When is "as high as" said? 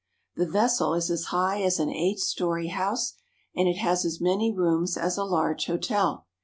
1.11-1.77